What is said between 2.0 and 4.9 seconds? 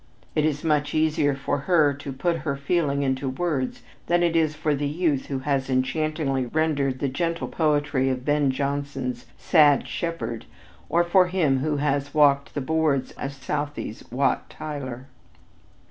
put her feeling into words than it is for the